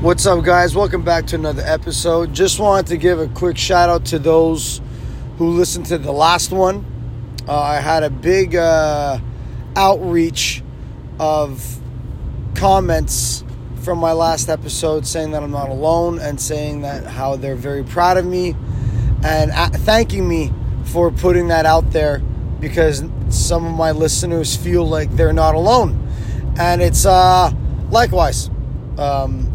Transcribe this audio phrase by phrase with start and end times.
[0.00, 0.76] What's up, guys?
[0.76, 2.32] Welcome back to another episode.
[2.32, 4.80] Just wanted to give a quick shout out to those
[5.38, 6.86] who listened to the last one.
[7.48, 9.18] Uh, I had a big uh,
[9.74, 10.62] outreach
[11.18, 11.80] of
[12.54, 13.42] comments
[13.82, 17.82] from my last episode saying that I'm not alone and saying that how they're very
[17.82, 18.54] proud of me
[19.24, 20.52] and thanking me
[20.84, 22.20] for putting that out there
[22.60, 26.08] because some of my listeners feel like they're not alone.
[26.56, 27.50] And it's uh,
[27.90, 28.48] likewise.
[28.96, 29.47] Um,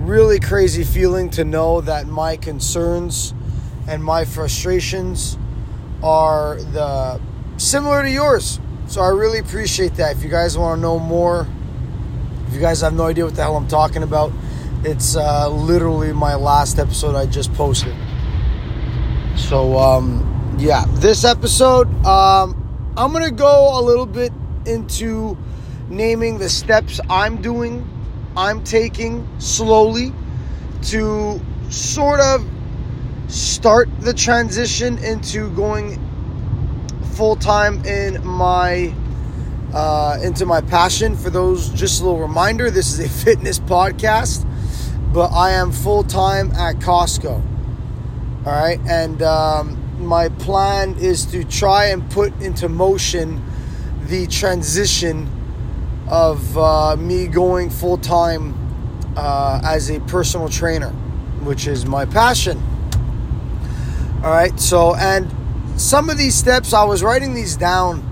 [0.00, 3.34] really crazy feeling to know that my concerns
[3.86, 5.36] and my frustrations
[6.02, 7.20] are the
[7.58, 8.58] similar to yours.
[8.86, 10.16] So I really appreciate that.
[10.16, 11.46] If you guys want to know more,
[12.48, 14.32] if you guys have no idea what the hell I'm talking about,
[14.82, 17.94] it's uh, literally my last episode I just posted.
[19.36, 24.32] So um, yeah, this episode um, I'm gonna go a little bit
[24.66, 25.36] into
[25.88, 27.86] naming the steps I'm doing
[28.36, 30.12] I'm taking slowly
[30.82, 32.46] to sort of
[33.28, 35.98] start the transition into going
[37.14, 38.94] full time in my
[39.74, 41.16] uh, into my passion.
[41.16, 44.46] For those, just a little reminder: this is a fitness podcast,
[45.12, 47.46] but I am full time at Costco.
[48.46, 53.44] All right, and um, my plan is to try and put into motion
[54.06, 55.28] the transition
[56.10, 58.54] of uh, me going full time
[59.16, 60.90] uh, as a personal trainer,
[61.42, 62.60] which is my passion.
[64.22, 65.32] All right, so and
[65.80, 68.04] some of these steps, I was writing these down,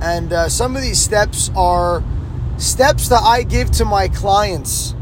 [0.00, 2.02] and uh, some of these steps are
[2.56, 4.94] steps that I give to my clients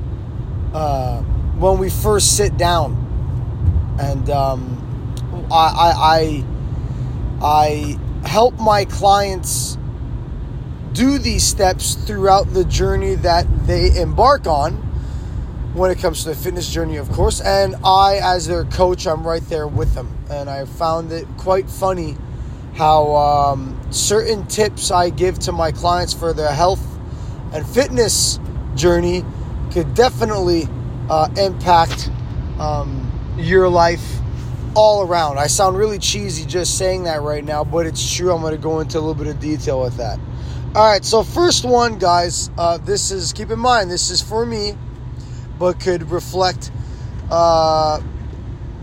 [0.75, 1.23] uh,
[1.59, 6.45] when we first sit down, and um, I, I,
[7.41, 9.79] I, I help my clients
[10.93, 14.75] do these steps throughout the journey that they embark on
[15.75, 17.41] when it comes to the fitness journey, of course.
[17.41, 20.17] And I, as their coach, I'm right there with them.
[20.31, 22.17] And I found it quite funny
[22.75, 26.85] how um, certain tips I give to my clients for their health
[27.53, 28.39] and fitness
[28.75, 29.25] journey
[29.73, 30.69] could definitely
[31.09, 32.11] uh, impact
[32.59, 34.19] um, your life
[34.75, 35.39] all around.
[35.39, 38.33] I sound really cheesy just saying that right now, but it's true.
[38.33, 40.19] I'm going to go into a little bit of detail with that.
[40.75, 44.47] All right, so first one, guys, uh, this is, keep in mind, this is for
[44.47, 44.73] me,
[45.59, 46.73] but could reflect,
[47.31, 48.01] uh,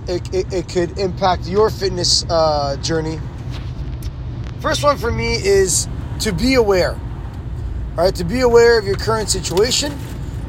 [0.08, 3.20] it, it, it could impact your fitness uh, journey.
[4.60, 5.88] First one for me is
[6.20, 9.98] to be aware, all right, to be aware of your current situation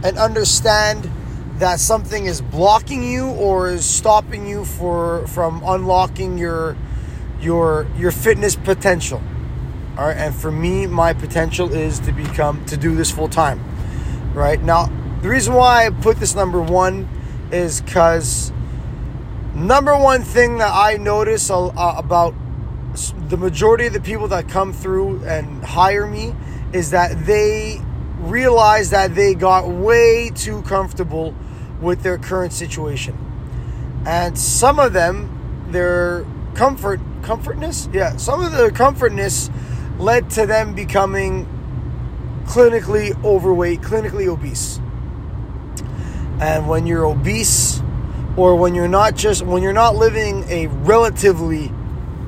[0.05, 1.11] and understand
[1.55, 6.77] that something is blocking you or is stopping you for from unlocking your
[7.41, 9.23] your your fitness potential
[9.99, 13.61] all right, and for me, my potential is to become to do this full time.
[14.35, 14.87] Right now,
[15.23, 17.09] the reason why I put this number one
[17.51, 18.53] is because
[19.55, 22.35] number one thing that I notice about
[23.29, 26.35] the majority of the people that come through and hire me
[26.73, 27.81] is that they
[28.21, 31.35] realize that they got way too comfortable
[31.81, 33.17] with their current situation.
[34.07, 36.25] And some of them, their
[36.55, 39.51] comfort, comfortness, yeah, some of the comfortness
[40.01, 41.47] led to them becoming
[42.45, 44.81] clinically overweight, clinically obese.
[46.41, 47.83] And when you're obese,
[48.37, 51.71] or when you're not just when you're not living a relatively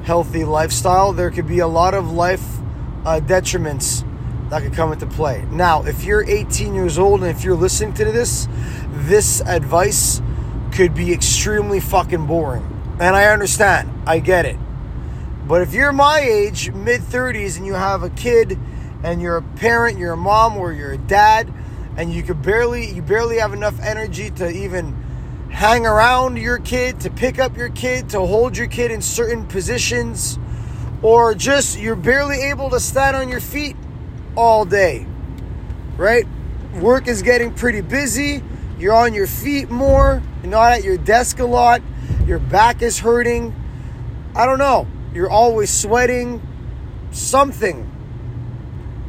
[0.05, 2.59] healthy lifestyle, there could be a lot of life
[3.05, 4.07] uh, detriments
[4.51, 5.45] that could come into play.
[5.51, 8.49] Now, if you're 18 years old and if you're listening to this,
[8.91, 10.21] this advice
[10.73, 12.69] could be extremely fucking boring.
[13.01, 13.91] And I understand.
[14.07, 14.59] I get it.
[15.47, 18.59] But if you're my age, mid 30s, and you have a kid
[19.03, 21.53] and you're a parent, you're a mom or you're a dad,
[21.97, 24.97] and you could barely you barely have enough energy to even
[25.51, 29.45] hang around your kid, to pick up your kid, to hold your kid in certain
[29.47, 30.39] positions,
[31.03, 33.77] or just you're barely able to stand on your feet
[34.37, 35.07] all day.
[35.97, 36.27] Right?
[36.75, 38.43] Work is getting pretty busy.
[38.79, 40.23] You're on your feet more.
[40.43, 41.83] You're not at your desk a lot.
[42.27, 43.55] Your back is hurting.
[44.35, 46.41] I don't know you're always sweating,
[47.11, 47.89] something.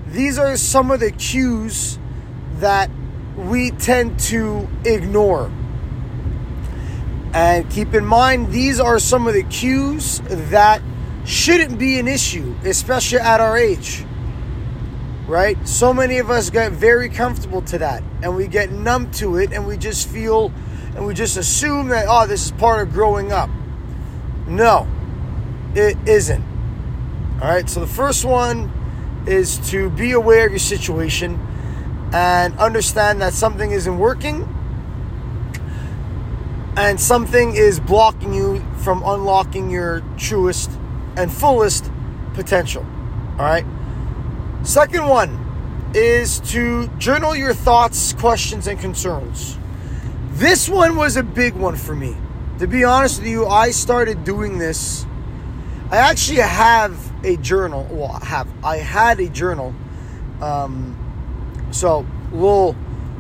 [0.08, 1.98] These are some of the cues
[2.58, 2.90] that
[3.36, 5.52] we tend to ignore.
[7.34, 10.82] And keep in mind, these are some of the cues that
[11.26, 14.06] shouldn't be an issue, especially at our age.
[15.26, 15.58] Right?
[15.68, 19.54] So many of us get very comfortable to that and we get numb to it
[19.54, 20.52] and we just feel
[20.96, 23.50] and we just assume that, oh, this is part of growing up.
[24.46, 24.88] No,
[25.75, 26.44] it isn't.
[27.42, 28.72] All right, so the first one
[29.28, 31.40] is to be aware of your situation
[32.14, 34.48] and understand that something isn't working
[36.75, 40.72] and something is blocking you from unlocking your truest
[41.16, 41.90] and fullest
[42.34, 42.86] potential.
[43.38, 43.66] All right.
[44.64, 49.58] Second one is to journal your thoughts, questions, and concerns.
[50.31, 52.16] This one was a big one for me.
[52.60, 55.06] To be honest with you, I started doing this.
[55.92, 57.88] I actually have a journal.
[57.92, 58.48] Well, I have.
[58.64, 59.74] I had a journal.
[60.42, 60.98] Um,
[61.72, 62.76] so, little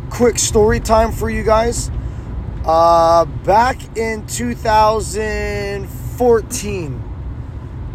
[0.09, 1.91] quick story time for you guys.
[2.65, 7.03] Uh, back in 2014,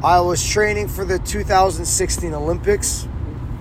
[0.04, 3.08] I was training for the 2016 Olympics.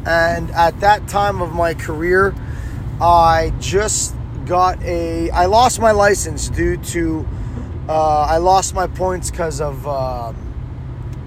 [0.05, 2.35] And at that time of my career,
[3.01, 4.13] I just
[4.45, 5.31] got a.
[5.31, 7.25] I lost my license due to.
[7.89, 10.33] Uh, I lost my points because of uh,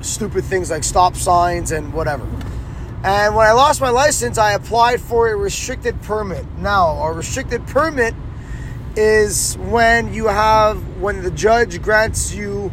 [0.01, 2.25] stupid things like stop signs and whatever.
[3.03, 6.45] And when I lost my license, I applied for a restricted permit.
[6.59, 8.15] Now, a restricted permit
[8.97, 12.71] is when you have when the judge grants you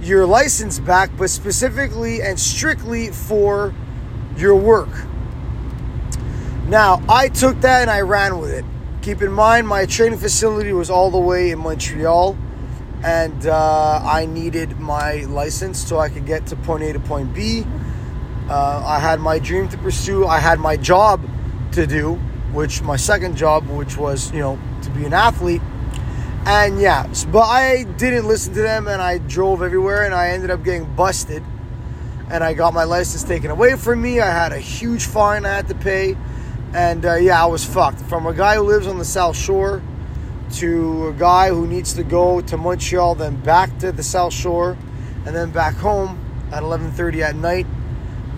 [0.00, 3.74] your license back, but specifically and strictly for
[4.36, 4.90] your work.
[6.66, 8.64] Now, I took that and I ran with it.
[9.02, 12.36] Keep in mind, my training facility was all the way in Montreal,
[13.04, 17.34] and uh, I needed my license so I could get to point A to point
[17.34, 17.64] B.
[18.48, 20.26] Uh, I had my dream to pursue.
[20.26, 21.20] I had my job
[21.72, 22.14] to do,
[22.52, 25.60] which my second job, which was you know to be an athlete.
[26.46, 30.50] And yeah, but I didn't listen to them, and I drove everywhere, and I ended
[30.50, 31.42] up getting busted,
[32.30, 34.20] and I got my license taken away from me.
[34.20, 36.16] I had a huge fine I had to pay,
[36.72, 38.00] and uh, yeah, I was fucked.
[38.00, 39.82] From a guy who lives on the South Shore
[40.58, 44.76] to a guy who needs to go to Montreal, then back to the South Shore,
[45.26, 46.18] and then back home
[46.52, 47.66] at 11:30 at night.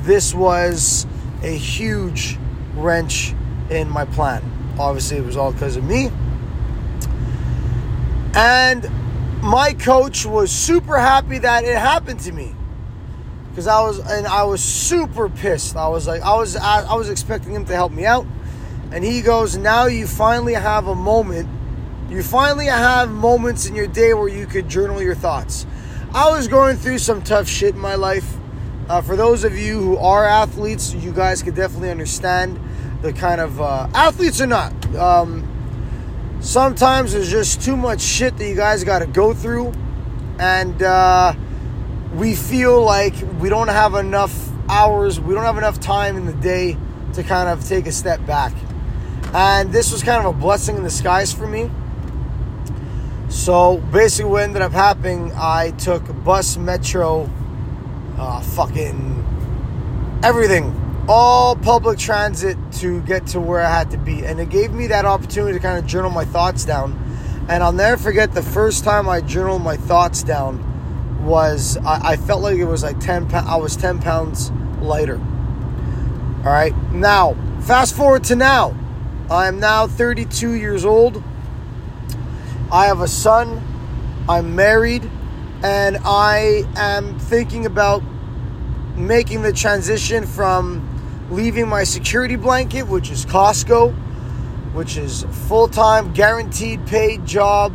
[0.03, 1.07] This was
[1.43, 2.39] a huge
[2.75, 3.35] wrench
[3.71, 4.43] in my plan.
[4.79, 6.11] Obviously, it was all because of me.
[8.35, 8.89] And
[9.43, 12.55] my coach was super happy that it happened to me.
[13.55, 15.77] Cuz I was and I was super pissed.
[15.77, 18.27] I was like I was I was expecting him to help me out.
[18.93, 21.49] And he goes, "Now you finally have a moment.
[22.08, 25.67] You finally have moments in your day where you could journal your thoughts."
[26.14, 28.37] I was going through some tough shit in my life.
[28.88, 32.58] Uh, for those of you who are athletes, you guys could definitely understand
[33.03, 34.73] the kind of uh, athletes or not.
[34.94, 35.47] Um,
[36.41, 39.73] sometimes there's just too much shit that you guys got to go through,
[40.38, 41.35] and uh,
[42.14, 46.32] we feel like we don't have enough hours, we don't have enough time in the
[46.32, 46.76] day
[47.12, 48.55] to kind of take a step back.
[49.35, 51.70] And this was kind of a blessing in disguise for me.
[53.37, 57.31] So basically, what ended up happening, I took bus, metro,
[58.19, 64.25] uh, fucking everything, all public transit to get to where I had to be.
[64.25, 66.99] And it gave me that opportunity to kind of journal my thoughts down.
[67.49, 72.17] And I'll never forget the first time I journaled my thoughts down was I, I
[72.17, 74.50] felt like it was like 10 pounds, I was 10 pounds
[74.81, 75.19] lighter.
[75.19, 76.75] All right.
[76.91, 78.75] Now, fast forward to now.
[79.31, 81.23] I am now 32 years old.
[82.71, 83.63] I have a son.
[84.29, 85.09] I'm married
[85.63, 88.03] and I am thinking about
[88.97, 93.95] making the transition from leaving my security blanket, which is Costco,
[94.75, 97.73] which is full time, guaranteed paid job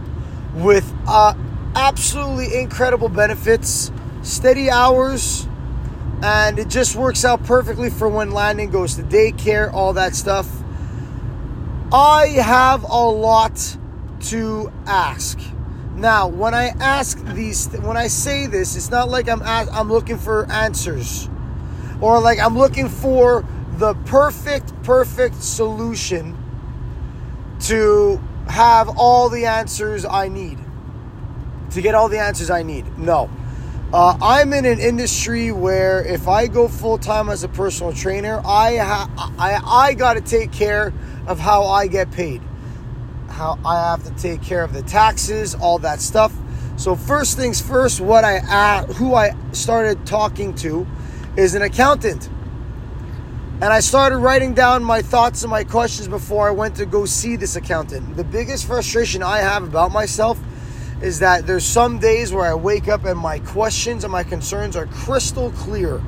[0.55, 1.33] with uh,
[1.75, 3.91] absolutely incredible benefits,
[4.23, 5.47] steady hours,
[6.21, 10.47] and it just works out perfectly for when Landon goes to daycare, all that stuff.
[11.93, 13.77] I have a lot
[14.23, 15.39] to ask.
[15.95, 20.17] Now, when I ask these, when I say this, it's not like I'm I'm looking
[20.17, 21.29] for answers,
[21.99, 23.45] or like I'm looking for
[23.77, 26.37] the perfect, perfect solution
[27.61, 30.57] to have all the answers I need,
[31.71, 32.97] to get all the answers I need.
[32.97, 33.29] No,
[33.93, 38.41] uh, I'm in an industry where if I go full time as a personal trainer,
[38.45, 40.93] I ha- I I got to take care
[41.27, 42.41] of how I get paid
[43.31, 46.33] how I have to take care of the taxes, all that stuff.
[46.77, 50.87] So first things first, what I uh, who I started talking to
[51.37, 52.29] is an accountant.
[53.55, 57.05] And I started writing down my thoughts and my questions before I went to go
[57.05, 58.17] see this accountant.
[58.17, 60.39] The biggest frustration I have about myself
[61.01, 64.75] is that there's some days where I wake up and my questions and my concerns
[64.75, 66.01] are crystal clear.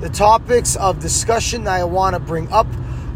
[0.00, 2.66] The topics of discussion that I want to bring up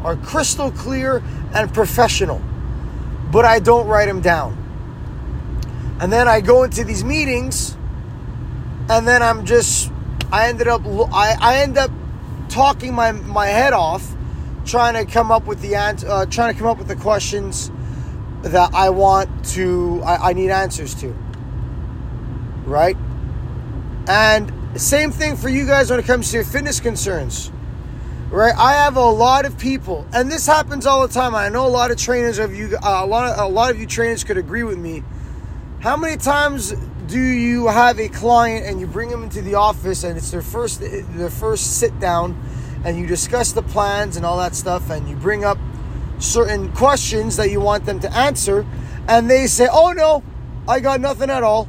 [0.03, 1.23] are crystal clear
[1.55, 2.43] and professional
[3.33, 4.59] but I don't write them down.
[6.01, 7.77] And then I go into these meetings,
[8.91, 9.91] and then I'm just,
[10.31, 11.91] I ended up, I, I end up
[12.49, 14.15] talking my, my head off,
[14.65, 17.71] trying to come up with the answer, uh, trying to come up with the questions
[18.43, 21.15] that I want to, I, I need answers to.
[22.65, 22.97] right?
[24.09, 27.51] And same thing for you guys when it comes to your fitness concerns,
[28.33, 28.55] right?
[28.57, 31.35] I have a lot of people, and this happens all the time.
[31.35, 33.79] I know a lot of trainers of you, uh, a lot of a lot of
[33.79, 35.05] you trainers could agree with me.
[35.81, 36.73] How many times
[37.07, 40.43] do you have a client and you bring them into the office and it's their
[40.43, 42.41] first their first sit down,
[42.85, 45.59] and you discuss the plans and all that stuff, and you bring up
[46.19, 48.67] certain questions that you want them to answer,
[49.09, 50.23] and they say, "Oh no,
[50.67, 51.69] I got nothing at all."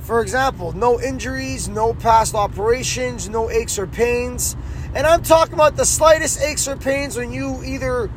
[0.00, 4.56] For example, no injuries, no past operations, no aches or pains.
[4.94, 8.10] And I'm talking about the slightest aches or pains when you either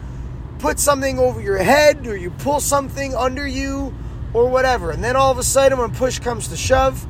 [0.60, 3.94] put something over your head or you pull something under you
[4.34, 4.91] or whatever.
[4.91, 7.08] And then all of a sudden, when push comes to shove,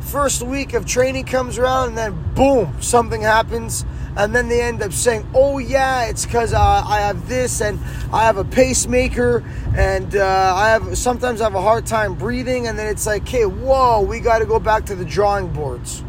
[0.00, 3.84] first week of training comes around and then boom, something happens.
[4.16, 7.80] And then they end up saying, "Oh yeah, it's because uh, I have this and
[8.12, 9.42] I have a pacemaker
[9.74, 13.22] and uh, I have sometimes I have a hard time breathing," and then it's like,
[13.22, 16.04] "Okay, whoa, we got to go back to the drawing boards,"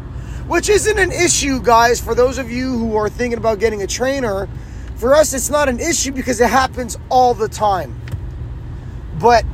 [0.46, 2.00] which isn't an issue, guys.
[2.00, 4.48] For those of you who are thinking about getting a trainer,
[4.96, 8.00] for us, it's not an issue because it happens all the time.
[9.18, 9.44] But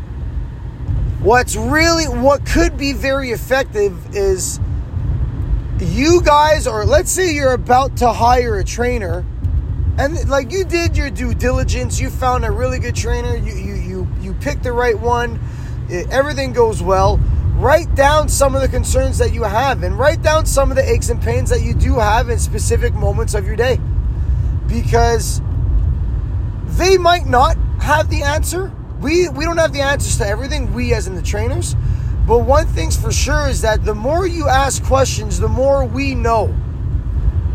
[1.20, 4.58] what's really what could be very effective is
[5.78, 9.24] you guys, or let's say you're about to hire a trainer,
[9.98, 13.74] and like you did your due diligence, you found a really good trainer, you you
[13.74, 15.40] you you picked the right one,
[16.10, 17.18] everything goes well.
[17.60, 20.90] Write down some of the concerns that you have, and write down some of the
[20.90, 23.78] aches and pains that you do have in specific moments of your day,
[24.66, 25.42] because
[26.78, 28.72] they might not have the answer.
[29.00, 30.72] We we don't have the answers to everything.
[30.72, 31.76] We, as in the trainers
[32.30, 36.14] but one thing's for sure is that the more you ask questions, the more we
[36.14, 36.54] know.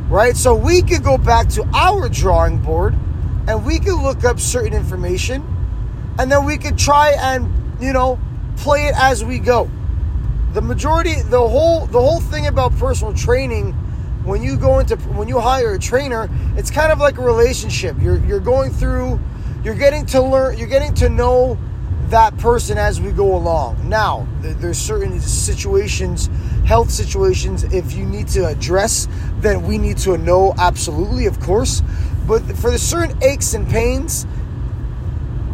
[0.10, 0.36] Right?
[0.36, 2.94] So we could go back to our drawing board
[3.48, 5.46] and we could look up certain information
[6.20, 7.50] and then we could try and,
[7.82, 8.20] you know,
[8.58, 9.70] play it as we go.
[10.56, 13.74] The majority the whole the whole thing about personal training
[14.24, 17.98] when you go into when you hire a trainer, it's kind of like a relationship.
[18.00, 19.20] You're you're going through
[19.66, 21.58] you're getting to learn you're getting to know
[22.08, 23.90] that person as we go along.
[23.90, 26.30] Now, there's certain situations,
[26.64, 29.10] health situations, if you need to address,
[29.40, 31.84] then we need to know absolutely, of course.
[32.26, 34.26] But for the certain aches and pains,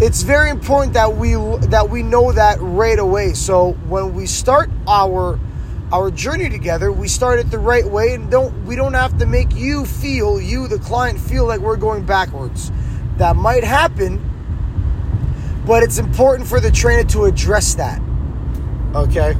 [0.01, 1.33] it's very important that we
[1.67, 3.33] that we know that right away.
[3.33, 5.39] So when we start our
[5.93, 9.25] our journey together, we start it the right way, and don't we don't have to
[9.25, 12.71] make you feel you the client feel like we're going backwards.
[13.17, 14.31] That might happen
[15.65, 18.01] but it's important for the trainer to address that.
[18.95, 19.35] Okay.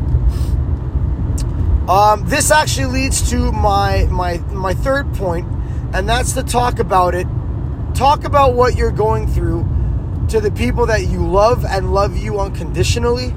[1.88, 5.48] Um, this actually leads to my my my third point,
[5.94, 7.28] and that's to talk about it.
[7.96, 9.68] Talk about what you're going through
[10.30, 13.34] to the people that you love and love you unconditionally,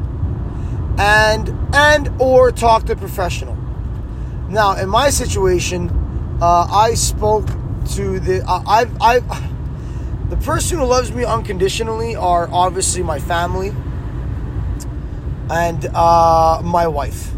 [0.98, 3.56] and and or talk to professional.
[4.48, 5.90] Now, in my situation,
[6.40, 7.46] uh, I spoke
[7.94, 9.24] to the uh, I've I've
[10.30, 13.74] the person who loves me unconditionally are obviously my family
[15.50, 17.30] and uh, my wife,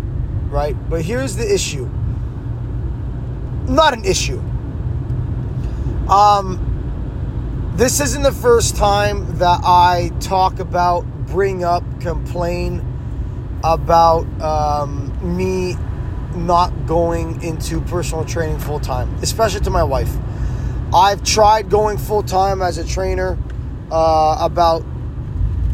[0.49, 0.77] right?
[0.89, 1.89] But here's the issue.
[3.69, 4.39] Not an issue.
[6.09, 6.66] Um,
[7.77, 12.81] this isn't the first time that I talk about, bring up, complain
[13.63, 15.77] about um, me
[16.35, 20.11] not going into personal training full time, especially to my wife.
[20.95, 23.37] I've tried going full time as a trainer
[23.91, 24.83] uh, about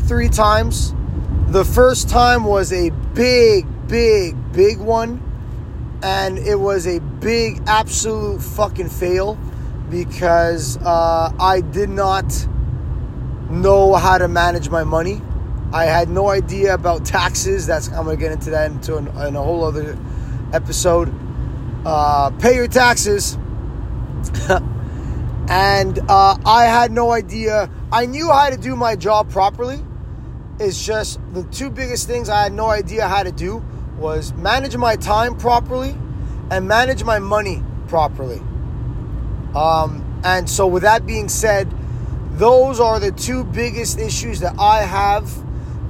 [0.01, 0.93] three times.
[1.49, 5.23] The first time was a big, big, big one.
[6.03, 9.39] And it was a big, absolute fucking fail
[9.93, 12.25] because uh, I did not
[13.51, 15.21] know how to manage my money.
[15.71, 17.67] I had no idea about taxes.
[17.67, 19.99] That's I'm gonna get into that into an, in a whole other
[20.55, 21.15] episode.
[21.85, 23.35] Uh, pay your taxes.
[25.49, 27.69] and uh, I had no idea.
[27.93, 29.85] I knew how to do my job properly.
[30.59, 33.63] It's just the two biggest things I had no idea how to do
[33.99, 35.95] was manage my time properly
[36.51, 38.41] and manage my money properly.
[39.55, 41.73] Um, and so, with that being said,
[42.33, 45.31] those are the two biggest issues that I have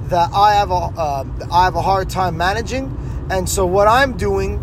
[0.09, 2.97] that I have a uh, I have a hard time managing.
[3.29, 4.59] And so, what I'm doing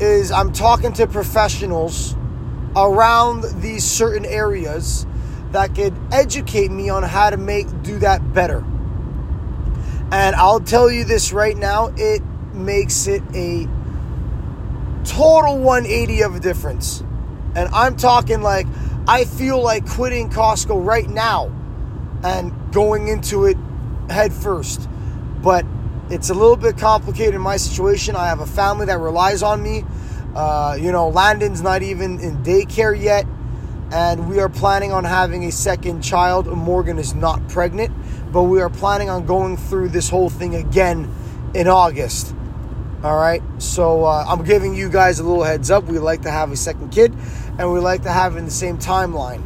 [0.00, 2.14] is I'm talking to professionals
[2.76, 5.06] around these certain areas
[5.52, 8.64] that could educate me on how to make do that better.
[10.10, 12.22] And I'll tell you this right now, it
[12.54, 13.68] makes it a
[15.04, 17.02] total 180 of a difference.
[17.58, 18.68] And I'm talking like
[19.08, 21.52] I feel like quitting Costco right now
[22.22, 23.56] and going into it
[24.08, 24.88] head first.
[25.42, 25.66] But
[26.08, 28.14] it's a little bit complicated in my situation.
[28.14, 29.84] I have a family that relies on me.
[30.36, 33.26] Uh, you know, Landon's not even in daycare yet,
[33.90, 36.46] and we are planning on having a second child.
[36.46, 37.92] Morgan is not pregnant,
[38.32, 41.12] but we are planning on going through this whole thing again
[41.54, 42.34] in August.
[43.00, 45.84] All right, so uh, I'm giving you guys a little heads up.
[45.84, 47.14] We like to have a second kid,
[47.58, 49.42] and we like to have in the same timeline.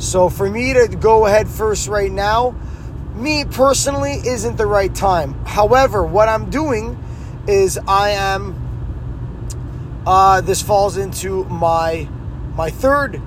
[0.00, 2.54] So for me to go ahead first right now,
[3.14, 5.34] me personally isn't the right time.
[5.44, 6.98] However, what I'm doing
[7.46, 8.60] is I am.
[10.06, 12.08] Uh, this falls into my
[12.54, 13.20] my third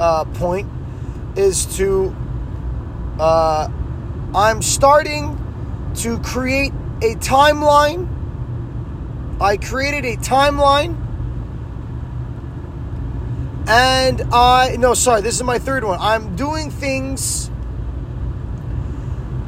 [0.00, 0.70] uh, point
[1.36, 2.14] is to
[3.18, 3.68] uh,
[4.34, 5.38] I'm starting
[5.96, 6.72] to create
[7.02, 8.08] a timeline.
[9.40, 11.03] I created a timeline.
[13.66, 15.98] And I, no, sorry, this is my third one.
[16.00, 17.50] I'm doing things,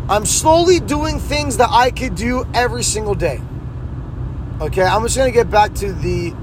[0.09, 3.41] I'm slowly doing things that I could do every single day.
[4.61, 6.35] Okay, I'm just gonna get back to the,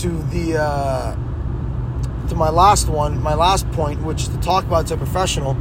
[0.00, 1.14] to the, uh,
[2.28, 5.56] to my last one, my last point, which to talk about to a professional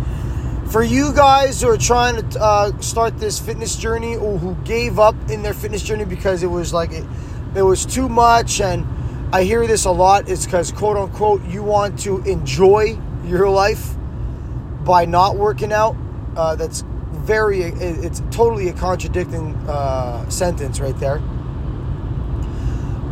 [0.72, 5.00] for you guys who are trying to uh, start this fitness journey or who gave
[5.00, 7.06] up in their fitness journey because it was like it,
[7.56, 8.88] it was too much and
[9.34, 10.30] i hear this a lot.
[10.30, 13.94] It's because quote unquote you want to enjoy your life
[14.84, 15.96] by not working out.
[16.36, 21.18] Uh, that's very it's totally a contradicting uh, sentence right there.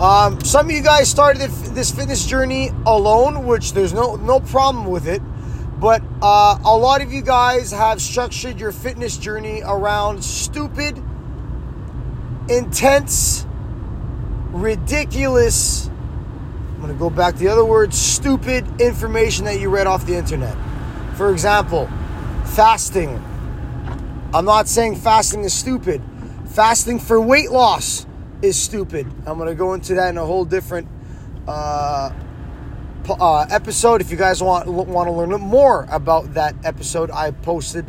[0.01, 4.88] Um, some of you guys started this fitness journey alone which there's no no problem
[4.88, 5.21] with it.
[5.79, 11.01] But uh, a lot of you guys have structured your fitness journey around stupid,
[12.49, 13.45] intense,
[14.51, 15.88] ridiculous.
[16.79, 20.05] I'm going to go back to the other word stupid information that you read off
[20.05, 20.55] the internet.
[21.17, 21.89] For example,
[22.45, 23.21] fasting.
[24.33, 26.01] I'm not saying fasting is stupid.
[26.48, 28.05] Fasting for weight loss
[28.41, 29.08] is stupid.
[29.25, 30.88] I'm going to go into that in a whole different
[31.49, 32.13] uh,
[33.10, 33.99] uh, episode.
[33.99, 37.86] If you guys want want to learn more about that episode, I posted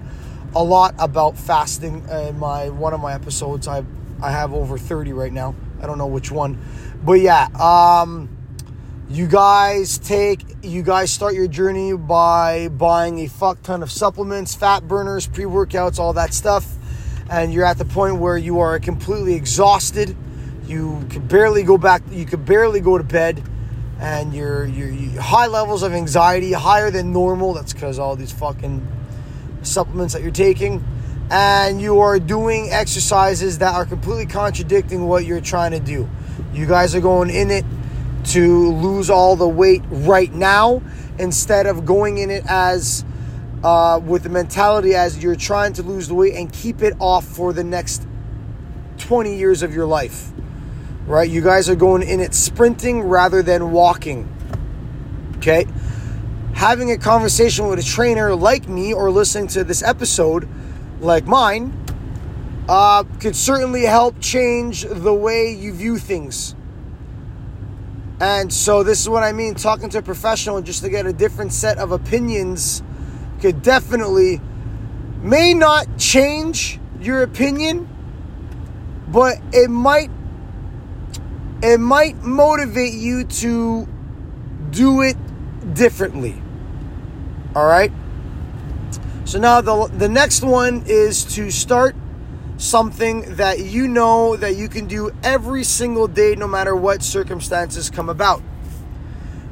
[0.57, 3.69] a lot about fasting in my one of my episodes.
[3.69, 3.85] I
[4.21, 5.55] I have over thirty right now.
[5.81, 6.59] I don't know which one,
[7.05, 7.47] but yeah.
[7.55, 8.39] Um,
[9.11, 14.55] you guys take you guys start your journey by buying a fuck ton of supplements,
[14.55, 16.77] fat burners, pre workouts, all that stuff,
[17.29, 20.17] and you're at the point where you are completely exhausted.
[20.67, 22.03] You can barely go back.
[22.13, 23.43] You could barely go to bed
[23.99, 27.53] and your your high levels of anxiety higher than normal.
[27.53, 28.87] That's because all these fucking
[29.63, 30.85] supplements that you're taking,
[31.33, 36.09] and you are doing exercises that are completely contradicting what you're trying to do.
[36.55, 37.65] You guys are going in it
[38.25, 40.83] to lose all the weight right now
[41.19, 43.05] instead of going in it as
[43.63, 47.25] uh, with the mentality as you're trying to lose the weight and keep it off
[47.25, 48.07] for the next
[48.99, 50.33] 20 years of your life
[51.11, 51.29] right?
[51.29, 54.29] You guys are going in it sprinting rather than walking.
[55.39, 55.67] Okay?
[56.55, 60.49] Having a conversation with a trainer like me or listening to this episode
[61.01, 61.77] like mine
[62.69, 66.55] uh, could certainly help change the way you view things.
[68.21, 71.13] And so, this is what I mean talking to a professional just to get a
[71.13, 72.83] different set of opinions
[73.41, 74.41] could definitely,
[75.23, 77.89] may not change your opinion,
[79.09, 80.11] but it might
[81.63, 83.87] it might motivate you to
[84.71, 85.17] do it
[85.75, 86.41] differently.
[87.55, 87.93] All right?
[89.25, 91.95] So now the the next one is to start
[92.61, 97.89] something that you know that you can do every single day no matter what circumstances
[97.89, 98.43] come about.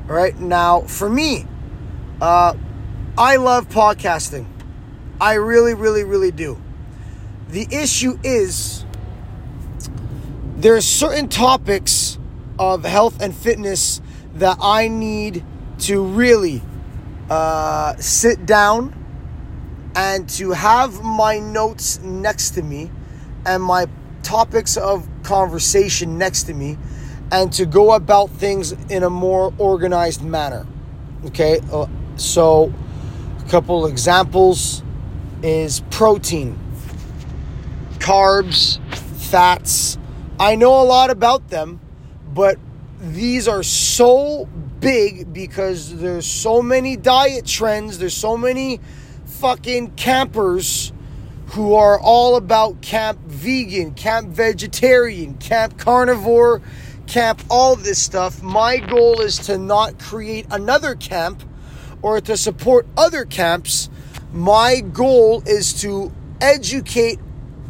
[0.09, 0.39] All right?
[0.39, 1.47] Now, for me,
[2.21, 2.55] uh
[3.17, 4.47] I love podcasting.
[5.21, 6.61] I really really really do.
[7.49, 8.85] The issue is
[10.57, 12.19] there are certain topics
[12.59, 14.03] of health and fitness
[14.35, 15.45] that I need
[15.81, 16.61] to really
[17.31, 18.95] uh, sit down
[19.95, 22.91] and to have my notes next to me
[23.47, 23.87] and my
[24.23, 26.77] topics of conversation next to me
[27.31, 30.67] and to go about things in a more organized manner.
[31.27, 32.73] Okay, uh, so
[33.39, 34.83] a couple examples
[35.43, 36.59] is protein,
[37.99, 38.79] carbs,
[39.31, 39.99] fats,
[40.41, 41.81] I know a lot about them,
[42.33, 42.59] but
[43.01, 44.49] these are so
[44.79, 48.79] big because there's so many diet trends, there's so many
[49.25, 50.93] fucking campers
[51.49, 56.61] who are all about camp vegan, camp vegetarian, camp carnivore,
[57.07, 58.43] camp all this stuff.
[58.43, 61.43] My goal is to not create another camp
[62.03, 63.89] or to support other camps.
[64.33, 67.19] My goal is to educate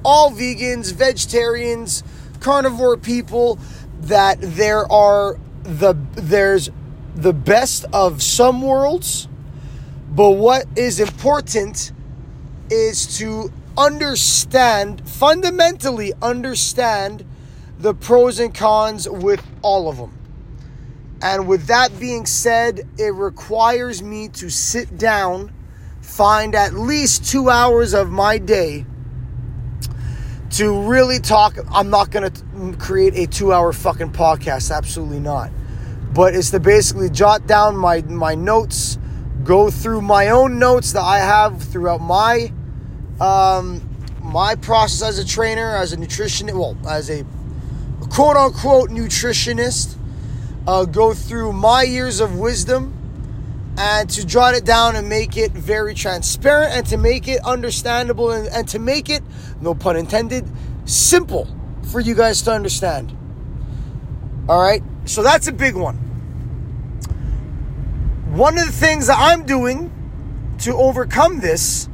[0.04, 2.02] all vegans, vegetarians,
[2.40, 3.58] carnivore people
[4.00, 6.70] that there are the there's
[7.14, 9.28] the best of some worlds,
[10.10, 11.92] but what is important
[12.70, 17.24] is to understand fundamentally understand
[17.78, 20.12] the pros and cons with all of them.
[21.22, 25.52] And with that being said, it requires me to sit down,
[26.00, 28.84] find at least two hours of my day
[30.50, 31.56] to really talk.
[31.70, 35.50] I'm not going to create a two hour fucking podcast, absolutely not.
[36.14, 38.98] But it's to basically jot down my, my notes,
[39.44, 42.52] go through my own notes that I have throughout my
[43.20, 43.82] um,
[44.22, 47.24] my process as a trainer, as a nutritionist, well, as a
[48.10, 49.96] quote unquote nutritionist,
[50.66, 52.94] uh, go through my years of wisdom
[53.78, 58.32] and to jot it down and make it very transparent and to make it understandable
[58.32, 59.22] and, and to make it,
[59.60, 60.44] no pun intended,
[60.84, 61.48] simple
[61.90, 63.16] for you guys to understand.
[64.48, 65.96] All right, so that's a big one.
[68.32, 69.92] One of the things that I'm doing
[70.60, 71.88] to overcome this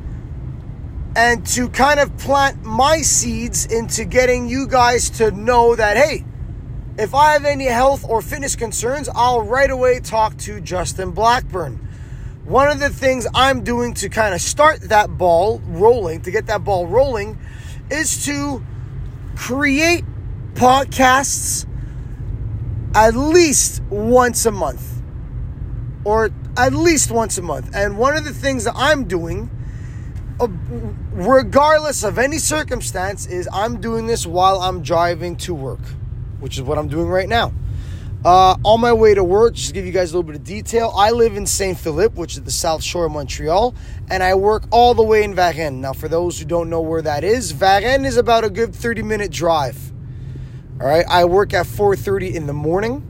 [1.16, 6.24] and to kind of plant my seeds into getting you guys to know that, hey,
[6.98, 11.76] if I have any health or fitness concerns, I'll right away talk to Justin Blackburn.
[12.44, 16.46] One of the things I'm doing to kind of start that ball rolling, to get
[16.46, 17.38] that ball rolling,
[17.90, 18.62] is to
[19.34, 20.04] create
[20.54, 21.66] podcasts
[22.94, 25.02] at least once a month
[26.04, 27.74] or at least once a month.
[27.74, 29.50] And one of the things that I'm doing
[30.40, 35.80] regardless of any circumstance, is I'm doing this while I'm driving to work,
[36.40, 37.52] which is what I'm doing right now.
[38.24, 40.44] Uh, on my way to work, just to give you guys a little bit of
[40.44, 43.74] detail, I live in Saint Philippe, which is the south shore of Montreal,
[44.08, 45.74] and I work all the way in Varennes.
[45.74, 49.02] Now, for those who don't know where that is, Varennes is about a good 30
[49.02, 49.92] minute drive.
[50.80, 53.06] All right, I work at 4:30 in the morning.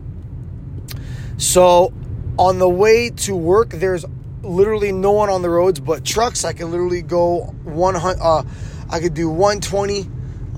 [1.37, 1.93] So,
[2.37, 4.05] on the way to work, there's
[4.45, 6.45] literally no one on the roads but trucks.
[6.45, 8.19] I could literally go 100.
[8.21, 8.43] Uh,
[8.91, 10.09] I could do 120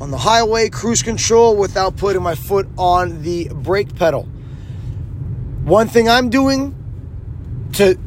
[0.01, 4.25] on the highway, cruise control without putting my foot on the brake pedal.
[5.64, 6.75] One thing I'm doing
[7.75, 7.99] to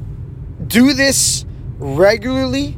[0.67, 1.45] do this
[1.77, 2.77] regularly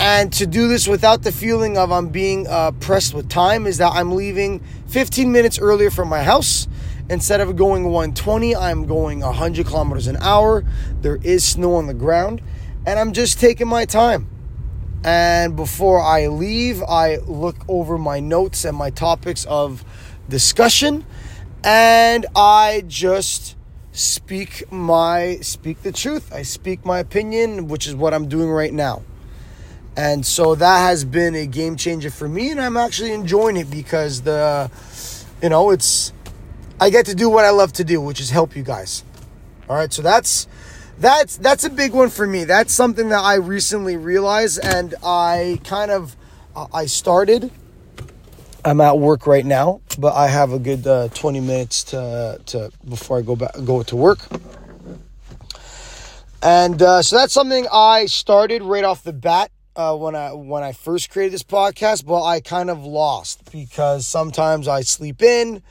[0.00, 3.78] and to do this without the feeling of I'm being uh, pressed with time is
[3.78, 6.68] that I'm leaving 15 minutes earlier from my house
[7.10, 10.64] Instead of going 120, I'm going 100 kilometers an hour.
[11.00, 12.42] There is snow on the ground,
[12.84, 14.28] and I'm just taking my time.
[15.04, 19.84] And before I leave, I look over my notes and my topics of
[20.28, 21.06] discussion,
[21.64, 23.56] and I just
[23.92, 26.32] speak my speak the truth.
[26.32, 29.02] I speak my opinion, which is what I'm doing right now.
[29.96, 33.70] And so that has been a game changer for me, and I'm actually enjoying it
[33.70, 34.70] because the,
[35.42, 36.12] you know, it's
[36.80, 39.02] I get to do what I love to do, which is help you guys.
[39.68, 40.46] All right, so that's
[40.98, 42.44] that's that's a big one for me.
[42.44, 46.16] That's something that I recently realized, and I kind of
[46.54, 47.50] uh, I started.
[48.64, 52.70] I'm at work right now, but I have a good uh, 20 minutes to to
[52.88, 54.20] before I go back go to work.
[56.40, 60.62] And uh, so that's something I started right off the bat uh, when I when
[60.62, 65.62] I first created this podcast, but I kind of lost because sometimes I sleep in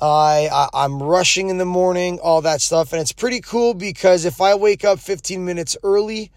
[0.00, 4.24] I, I am rushing in the morning, all that stuff, and it's pretty cool because
[4.24, 6.30] if I wake up 15 minutes early,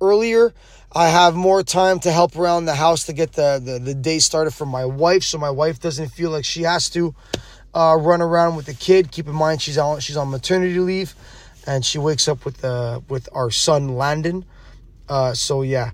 [0.00, 0.52] earlier,
[0.92, 4.18] I have more time to help around the house to get the the, the day
[4.18, 7.14] started for my wife, so my wife doesn't feel like she has to
[7.74, 9.10] uh, run around with the kid.
[9.10, 11.14] Keep in mind she's on she's on maternity leave,
[11.66, 14.44] and she wakes up with the with our son Landon.
[15.08, 15.90] Uh, so yeah.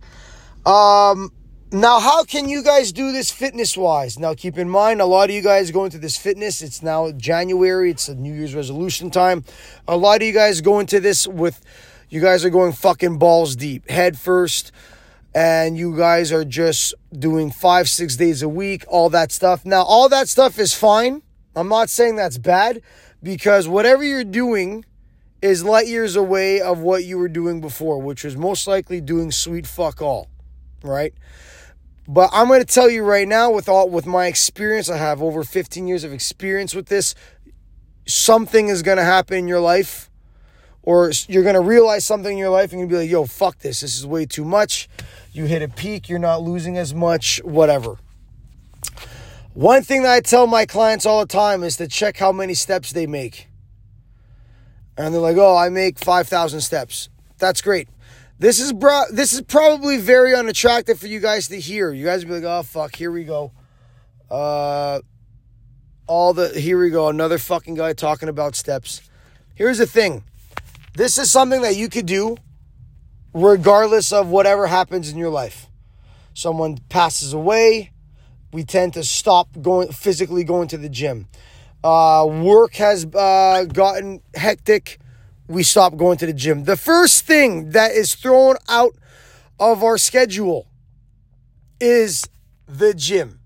[0.67, 1.33] Um,
[1.73, 4.19] now, how can you guys do this fitness wise?
[4.19, 6.63] Now, keep in mind, a lot of you guys go into this fitness.
[6.63, 9.45] It's now January, it's a New Year's resolution time.
[9.87, 11.61] A lot of you guys go into this with,
[12.09, 14.73] you guys are going fucking balls deep, head first,
[15.33, 19.65] and you guys are just doing five, six days a week, all that stuff.
[19.65, 21.23] Now, all that stuff is fine.
[21.55, 22.83] I'm not saying that's bad
[23.23, 24.85] because whatever you're doing
[25.41, 29.31] is light years away of what you were doing before, which was most likely doing
[29.31, 30.29] sweet fuck all,
[30.83, 31.15] right?
[32.13, 35.23] But I'm going to tell you right now, with all with my experience, I have
[35.23, 37.15] over 15 years of experience with this.
[38.05, 40.11] Something is going to happen in your life,
[40.83, 43.13] or you're going to realize something in your life, and you're going to be like,
[43.13, 43.83] "Yo, fuck this!
[43.83, 44.89] This is way too much."
[45.33, 47.99] You hit a peak, you're not losing as much, whatever.
[49.55, 52.55] One thing that I tell my clients all the time is to check how many
[52.55, 53.47] steps they make.
[54.97, 57.89] And they're like, "Oh, I make 5,000 steps." That's great.
[58.41, 59.03] This is bro.
[59.11, 61.93] This is probably very unattractive for you guys to hear.
[61.93, 63.53] You guys be like, "Oh fuck, here we go."
[64.31, 65.01] Uh,
[66.07, 69.03] all the here we go, another fucking guy talking about steps.
[69.55, 70.25] Here's the thing.
[70.95, 72.39] This is something that you could do
[73.35, 75.67] regardless of whatever happens in your life.
[76.33, 77.93] Someone passes away,
[78.55, 81.29] we tend to stop going physically going to the gym.
[81.85, 84.99] Uh, work has uh, gotten hectic
[85.51, 86.63] we stop going to the gym.
[86.63, 88.95] The first thing that is thrown out
[89.59, 90.69] of our schedule
[91.81, 92.25] is
[92.69, 93.41] the gym.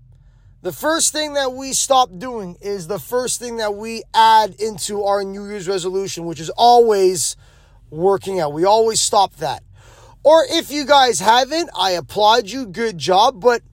[0.61, 5.03] The first thing that we stop doing is the first thing that we add into
[5.03, 7.35] our New Year's resolution, which is always
[7.89, 8.53] working out.
[8.53, 9.63] We always stop that.
[10.23, 12.67] Or if you guys haven't, I applaud you.
[12.67, 13.41] Good job.
[13.41, 13.63] But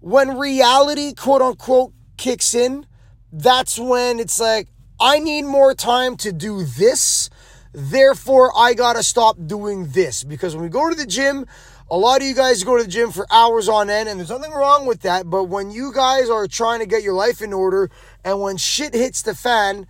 [0.00, 2.84] when reality, quote unquote, kicks in,
[3.32, 4.68] that's when it's like,
[5.00, 7.30] I need more time to do this
[7.72, 11.46] Therefore, I got to stop doing this because when we go to the gym,
[11.90, 14.30] a lot of you guys go to the gym for hours on end, and there's
[14.30, 15.28] nothing wrong with that.
[15.28, 17.90] But when you guys are trying to get your life in order,
[18.24, 19.86] and when shit hits the fan,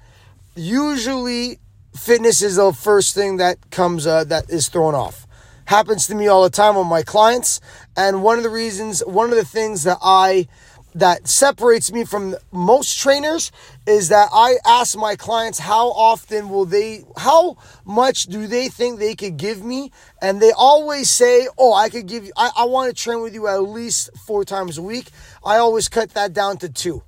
[0.54, 1.58] usually
[1.96, 5.26] fitness is the first thing that comes uh, that is thrown off.
[5.66, 7.60] Happens to me all the time with my clients,
[7.96, 10.48] and one of the reasons, one of the things that I
[10.94, 13.50] that separates me from most trainers
[13.86, 18.98] is that I ask my clients how often will they, how much do they think
[18.98, 19.90] they could give me?
[20.20, 23.34] And they always say, Oh, I could give you, I, I want to train with
[23.34, 25.08] you at least four times a week.
[25.44, 27.02] I always cut that down to two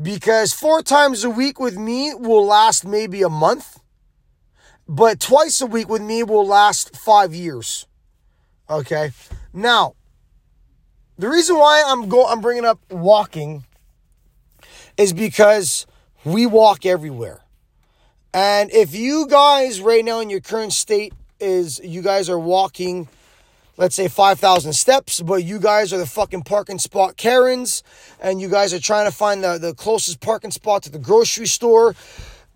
[0.00, 3.80] because four times a week with me will last maybe a month,
[4.88, 7.86] but twice a week with me will last five years.
[8.68, 9.12] Okay.
[9.52, 9.94] Now,
[11.18, 13.64] the reason why I'm go I'm bringing up walking
[14.96, 15.86] is because
[16.24, 17.40] we walk everywhere.
[18.32, 23.08] And if you guys right now in your current state is you guys are walking
[23.76, 27.82] let's say 5,000 steps, but you guys are the fucking parking spot Karens
[28.20, 31.46] and you guys are trying to find the, the closest parking spot to the grocery
[31.46, 31.94] store.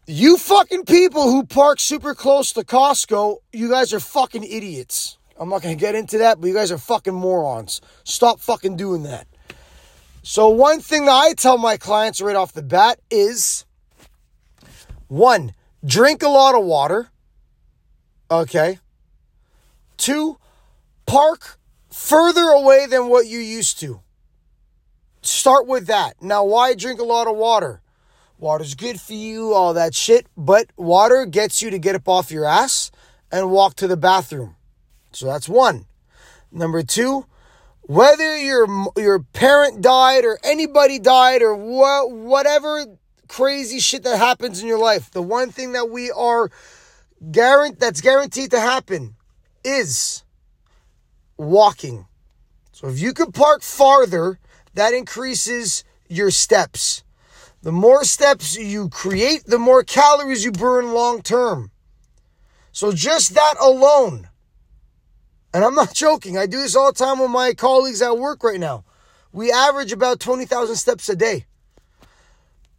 [0.07, 5.19] You fucking people who park super close to Costco, you guys are fucking idiots.
[5.39, 7.81] I'm not to get into that, but you guys are fucking morons.
[8.05, 9.29] Stop fucking doing that.
[10.31, 13.65] So, one thing that I tell my clients right off the bat is
[15.07, 17.09] one, drink a lot of water.
[18.31, 18.79] Okay.
[19.97, 20.37] Two,
[21.07, 21.59] park
[21.91, 24.03] further away than what you used to.
[25.23, 26.21] Start with that.
[26.21, 27.81] Now, why drink a lot of water?
[28.39, 32.31] Water's good for you, all that shit, but water gets you to get up off
[32.31, 32.91] your ass
[33.33, 34.57] and walk to the bathroom.
[35.11, 35.87] So that's one.
[36.53, 37.25] Number two,
[37.89, 42.85] whether your your parent died or anybody died or what whatever
[43.29, 46.51] crazy shit that happens in your life, the one thing that we are
[47.33, 49.17] guaranteed that's guaranteed to happen
[49.65, 50.23] is
[51.39, 52.07] walking.
[52.73, 54.39] So if you can park farther,
[54.75, 57.03] that increases your steps.
[57.63, 61.71] The more steps you create, the more calories you burn long term.
[62.71, 64.28] So just that alone
[65.59, 66.39] and I'm not joking.
[66.39, 68.85] I do this all the time with my colleagues at work right now.
[69.33, 71.47] We average about 20,000 steps a day.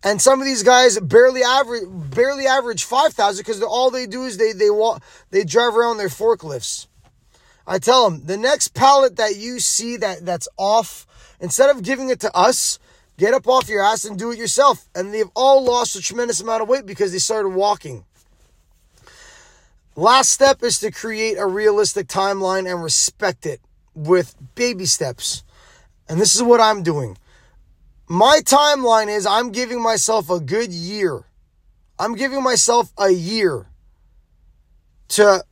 [0.02, 4.38] And some of these guys barely average barely average 5,000 because all they do is
[4.38, 6.88] they they walk they drive around their forklifts.
[7.68, 11.06] I tell them, the next pallet that you see that that's off,
[11.42, 12.80] instead of giving it to us,
[13.18, 14.88] get up off your ass and do it yourself.
[14.96, 18.06] And they've all lost a tremendous amount of weight because they started walking.
[20.00, 23.60] Last step is to create a realistic timeline and respect it
[23.94, 25.44] with baby steps.
[26.08, 27.18] And this is what I'm doing.
[28.08, 31.26] My timeline is I'm giving myself a good year.
[32.00, 33.68] I'm giving myself a year
[35.10, 35.44] to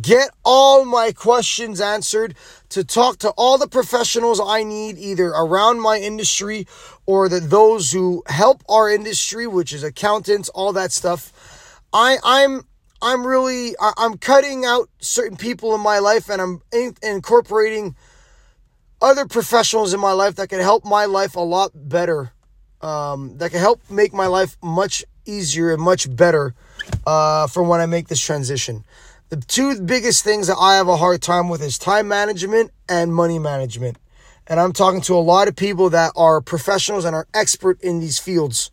[0.00, 2.36] get all my questions answered,
[2.68, 6.68] to talk to all the professionals I need, either around my industry
[7.04, 11.80] or that those who help our industry, which is accountants, all that stuff.
[11.92, 12.62] I, I'm
[13.02, 17.94] I'm really I'm cutting out certain people in my life and I'm in, incorporating
[19.00, 22.32] other professionals in my life that can help my life a lot better.
[22.80, 26.54] Um, that can help make my life much easier and much better
[27.06, 28.84] uh, for when I make this transition.
[29.28, 33.14] The two biggest things that I have a hard time with is time management and
[33.14, 33.98] money management.
[34.46, 37.98] And I'm talking to a lot of people that are professionals and are expert in
[37.98, 38.70] these fields.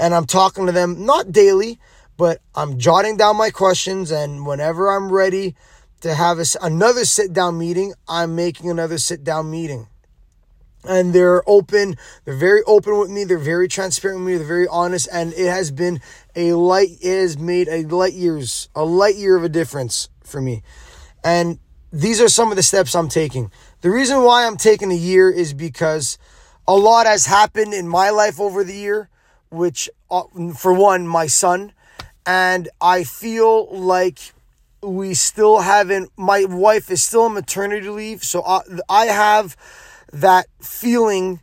[0.00, 1.78] And I'm talking to them not daily,
[2.16, 5.54] but I'm jotting down my questions, and whenever I'm ready
[6.00, 9.88] to have a, another sit down meeting, I'm making another sit down meeting.
[10.86, 14.68] And they're open, they're very open with me, they're very transparent with me, they're very
[14.68, 16.00] honest, and it has been
[16.36, 20.42] a light, it has made a light years, a light year of a difference for
[20.42, 20.62] me.
[21.24, 21.58] And
[21.90, 23.50] these are some of the steps I'm taking.
[23.80, 26.18] The reason why I'm taking a year is because
[26.68, 29.08] a lot has happened in my life over the year,
[29.50, 30.24] which, uh,
[30.56, 31.72] for one, my son,
[32.26, 34.18] and I feel like
[34.82, 39.56] we still haven't, my wife is still on maternity leave, so I, I have
[40.12, 41.40] that feeling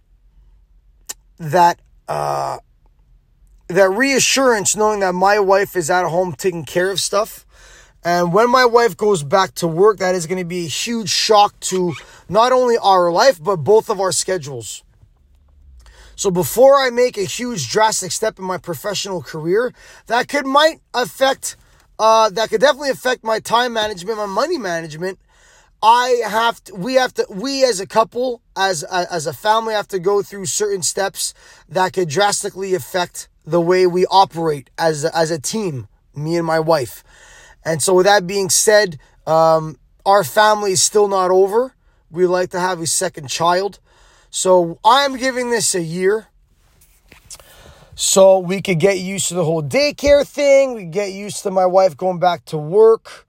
[1.37, 2.59] that, uh,
[3.67, 7.45] that reassurance knowing that my wife is at home taking care of stuff
[8.03, 11.09] and when my wife goes back to work, that is going to be a huge
[11.09, 11.93] shock to
[12.27, 14.83] not only our life, but both of our schedules.
[16.21, 19.73] So before I make a huge drastic step in my professional career,
[20.05, 21.55] that could might affect,
[21.97, 25.17] uh, that could definitely affect my time management, my money management.
[25.81, 29.87] I have to, we have to, we as a couple, as, as a family have
[29.87, 31.33] to go through certain steps
[31.67, 36.59] that could drastically affect the way we operate as, as a team, me and my
[36.59, 37.03] wife.
[37.65, 41.73] And so, with that being said, um, our family is still not over.
[42.11, 43.79] We like to have a second child.
[44.31, 46.27] So, I'm giving this a year
[47.93, 50.73] so we could get used to the whole daycare thing.
[50.73, 53.27] We get used to my wife going back to work,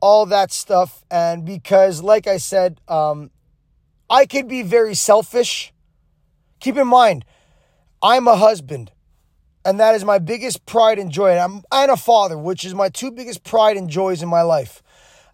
[0.00, 1.04] all that stuff.
[1.10, 3.30] And because, like I said, um,
[4.08, 5.74] I could be very selfish.
[6.60, 7.26] Keep in mind,
[8.00, 8.92] I'm a husband
[9.68, 11.32] and that is my biggest pride and joy.
[11.32, 14.40] And I'm and a father, which is my two biggest pride and joys in my
[14.40, 14.82] life.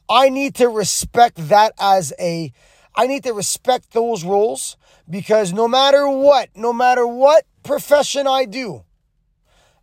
[0.08, 2.52] I need to respect that as a
[2.94, 4.76] I need to respect those rules
[5.08, 8.84] because no matter what, no matter what profession I do,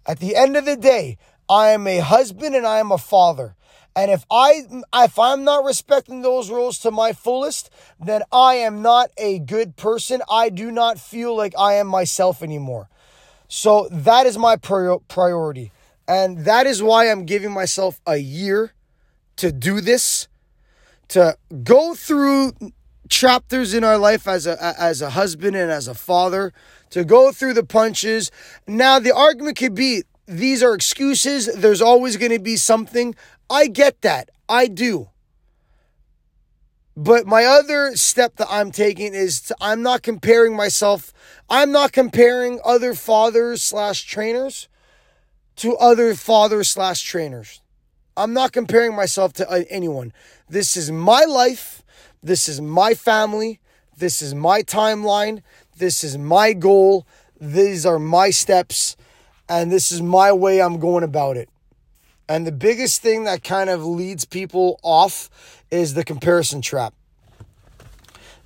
[0.05, 1.17] at the end of the day,
[1.49, 3.55] I am a husband and I am a father.
[3.95, 4.63] And if I
[4.95, 7.69] if I'm not respecting those rules to my fullest,
[7.99, 10.21] then I am not a good person.
[10.29, 12.87] I do not feel like I am myself anymore.
[13.49, 15.73] So that is my priority.
[16.07, 18.73] And that is why I'm giving myself a year
[19.35, 20.29] to do this,
[21.09, 22.53] to go through
[23.11, 26.51] chapters in our life as a as a husband and as a father,
[26.89, 28.31] to go through the punches.
[28.65, 31.45] Now the argument could be these are excuses.
[31.53, 33.13] There's always going to be something.
[33.49, 34.29] I get that.
[34.47, 35.09] I do.
[36.95, 41.13] But my other step that I'm taking is to, I'm not comparing myself.
[41.49, 44.67] I'm not comparing other fathers slash trainers
[45.57, 47.61] to other fathers slash trainers.
[48.15, 50.13] I'm not comparing myself to anyone.
[50.49, 51.83] This is my life.
[52.23, 53.59] This is my family.
[53.97, 55.41] This is my timeline.
[55.77, 57.07] This is my goal.
[57.39, 58.95] These are my steps.
[59.49, 61.49] And this is my way I'm going about it.
[62.29, 65.29] And the biggest thing that kind of leads people off
[65.69, 66.93] is the comparison trap.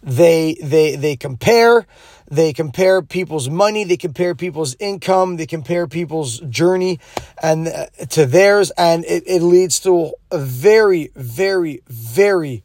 [0.02, 1.86] They they they compare,
[2.30, 7.00] they compare people's money, they compare people's income, they compare people's journey
[7.42, 12.64] and uh, to theirs and it, it leads to a very very very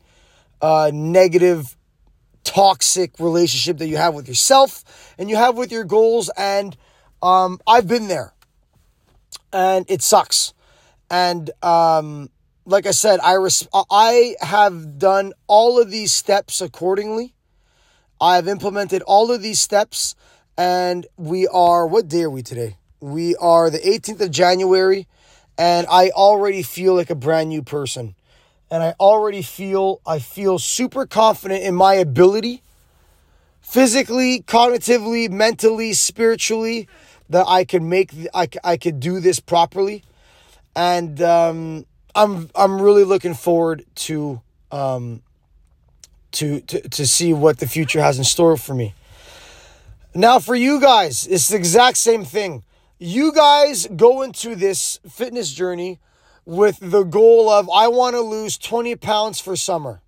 [0.62, 1.76] uh, negative
[2.44, 6.76] toxic relationship that you have with yourself and you have with your goals and
[7.22, 8.32] um, I've been there
[9.52, 10.54] and it sucks
[11.10, 12.30] and um,
[12.64, 17.34] like I said, I res- I have done all of these steps accordingly.
[18.20, 20.14] I have implemented all of these steps,
[20.56, 22.76] and we are what day are we today?
[23.00, 25.08] We are the 18th of January,
[25.58, 28.14] and I already feel like a brand new person.
[28.70, 32.62] And I already feel I feel super confident in my ability,
[33.60, 36.88] physically, cognitively, mentally, spiritually,
[37.28, 40.04] that I can make I, I could do this properly
[40.76, 45.22] and um, I'm I'm really looking forward to um,
[46.32, 48.94] to, to to see what the future has in store for me.
[50.14, 52.64] Now, for you guys, it's the exact same thing.
[52.98, 56.00] You guys go into this fitness journey
[56.44, 60.02] with the goal of I want to lose 20 pounds for summer.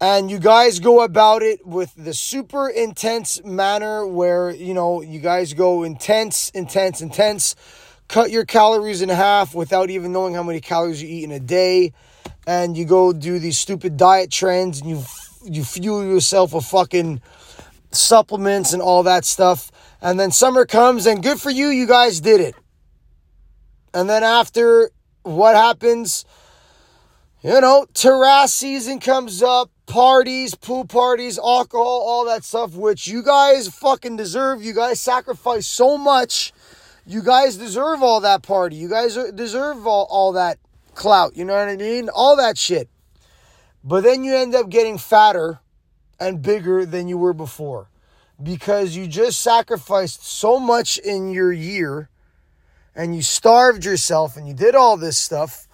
[0.00, 5.18] And you guys go about it with the super intense manner where, you know, you
[5.18, 7.56] guys go intense, intense, intense
[8.08, 11.40] cut your calories in half without even knowing how many calories you eat in a
[11.40, 11.92] day.
[12.46, 15.04] And you go do these stupid diet trends and you
[15.44, 17.22] you fuel yourself with fucking
[17.90, 19.70] supplements and all that stuff.
[20.00, 22.54] And then summer comes and good for you you guys did it
[23.94, 24.90] and then after
[25.22, 26.24] what happens
[27.42, 33.22] you know terrace season comes up parties pool parties alcohol all that stuff which you
[33.22, 36.52] guys fucking deserve you guys sacrifice so much
[37.08, 38.76] you guys deserve all that party.
[38.76, 40.58] You guys deserve all, all that
[40.94, 41.34] clout.
[41.38, 42.10] You know what I mean?
[42.10, 42.90] All that shit.
[43.82, 45.60] But then you end up getting fatter
[46.20, 47.88] and bigger than you were before
[48.42, 52.10] because you just sacrificed so much in your year
[52.98, 55.68] and you starved yourself and you did all this stuff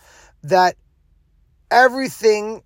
[0.44, 0.76] that
[1.70, 2.62] everything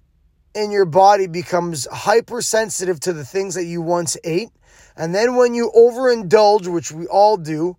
[0.53, 4.51] in your body becomes hypersensitive to the things that you once ate.
[4.97, 7.77] And then when you overindulge, which we all do,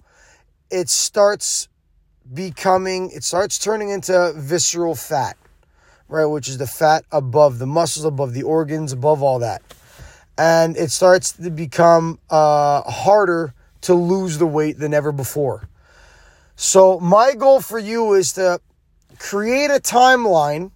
[0.71, 1.67] it starts
[2.33, 5.35] becoming, it starts turning into visceral fat,
[6.07, 6.25] right?
[6.25, 9.61] Which is the fat above the muscles, above the organs, above all that.
[10.37, 15.67] And it starts to become uh, harder to lose the weight than ever before.
[16.61, 18.59] So, my goal for you is to
[19.17, 20.71] create a timeline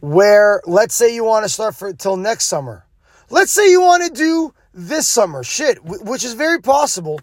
[0.00, 2.86] where, let's say, you want to start for till next summer.
[3.28, 7.20] Let's say you want to do this summer, shit, which is very possible.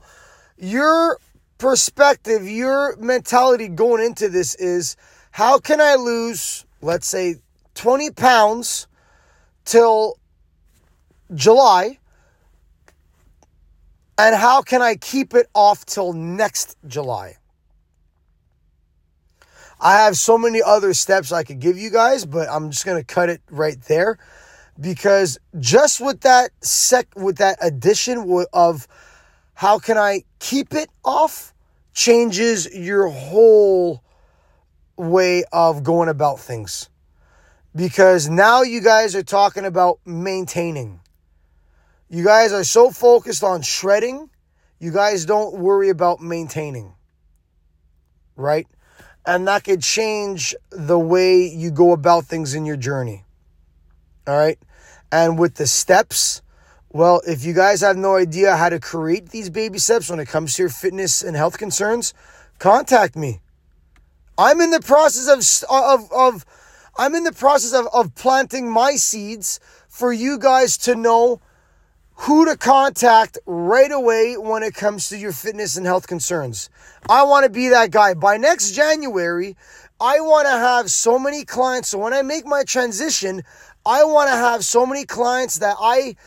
[0.59, 1.17] Your
[1.57, 4.95] perspective, your mentality going into this is
[5.31, 7.37] how can I lose, let's say,
[7.73, 8.87] 20 pounds
[9.65, 10.19] till
[11.33, 11.98] July?
[14.19, 17.37] And how can I keep it off till next July?
[19.79, 23.01] I have so many other steps I could give you guys, but I'm just going
[23.01, 24.17] to cut it right there
[24.77, 28.89] because just with that sec with that addition of
[29.53, 31.53] how can I keep it off
[31.93, 34.03] changes your whole
[34.97, 36.89] way of going about things.
[37.73, 40.99] Because now you guys are talking about maintaining.
[42.09, 44.29] You guys are so focused on shredding,
[44.79, 46.95] you guys don't worry about maintaining.
[48.35, 48.67] Right?
[49.25, 53.25] And that could change the way you go about things in your journey.
[54.25, 54.57] All right?
[55.11, 56.41] And with the steps,
[56.91, 60.27] well, if you guys have no idea how to create these baby steps when it
[60.27, 62.15] comes to your fitness and health concerns,
[62.57, 63.41] contact me.
[64.39, 66.45] I'm in the process of of of
[66.97, 71.41] I'm in the process of, of planting my seeds for you guys to know
[72.23, 76.69] who to contact right away when it comes to your fitness and health concerns.
[77.09, 78.13] I want to be that guy.
[78.13, 79.55] By next January,
[80.01, 81.89] I want to have so many clients.
[81.89, 83.43] So when I make my transition,
[83.85, 86.17] I want to have so many clients that I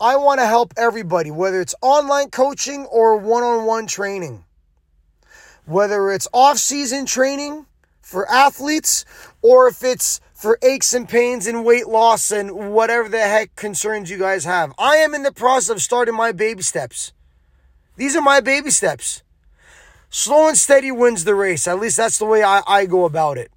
[0.00, 4.44] I want to help everybody, whether it's online coaching or one on one training,
[5.64, 7.66] whether it's off season training
[8.02, 9.04] for athletes
[9.42, 14.10] or if it's for aches and pains and weight loss and whatever the heck concerns
[14.10, 14.74] you guys have.
[14.78, 17.14] I am in the process of starting my baby steps.
[17.96, 19.22] These are my baby steps.
[20.10, 21.66] Slow and steady wins the race.
[21.66, 23.50] At least that's the way I, I go about it.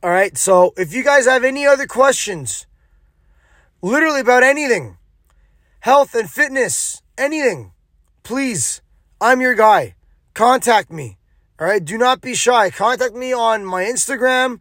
[0.00, 0.38] All right.
[0.38, 2.66] So if you guys have any other questions,
[3.82, 4.96] literally about anything,
[5.80, 7.72] health and fitness, anything,
[8.22, 8.80] please,
[9.20, 9.96] I'm your guy.
[10.34, 11.18] Contact me.
[11.58, 11.84] All right.
[11.84, 12.70] Do not be shy.
[12.70, 14.60] Contact me on my Instagram.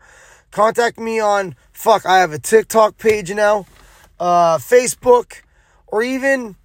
[0.54, 3.66] Contact me on, fuck, I have a TikTok page now,
[4.20, 5.42] uh, Facebook,
[5.88, 6.56] or even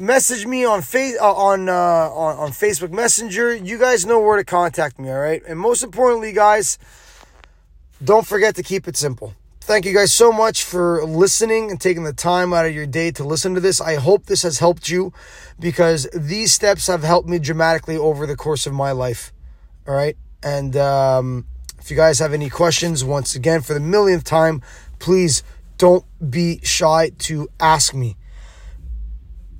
[0.00, 3.54] message me on face uh, on, uh, on on Facebook Messenger.
[3.54, 5.42] You guys know where to contact me, all right?
[5.46, 6.78] And most importantly, guys,
[8.02, 9.34] don't forget to keep it simple
[9.68, 13.10] thank you guys so much for listening and taking the time out of your day
[13.10, 13.82] to listen to this.
[13.82, 15.12] I hope this has helped you
[15.60, 19.30] because these steps have helped me dramatically over the course of my life.
[19.86, 20.16] All right.
[20.42, 21.44] And um,
[21.78, 24.62] if you guys have any questions, once again, for the millionth time,
[24.98, 25.42] please
[25.78, 28.16] don't be shy to ask me.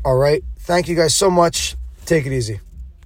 [0.04, 0.42] All right.
[0.58, 1.76] Thank you guys so much.
[2.04, 2.60] Take it easy.